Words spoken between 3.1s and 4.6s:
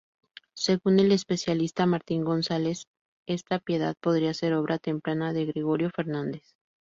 esta Piedad podría ser